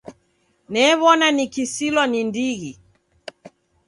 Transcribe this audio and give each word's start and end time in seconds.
New'ona 0.71 1.27
nikisilwa 1.35 2.03
ni 2.07 2.19
ndighi. 2.29 2.71